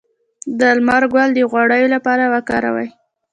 [0.59, 2.89] د لمر ګل د غوړیو لپاره وکاروئ